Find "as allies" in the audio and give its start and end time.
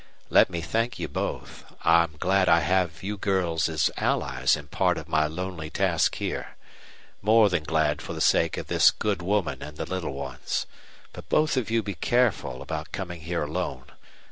3.69-4.55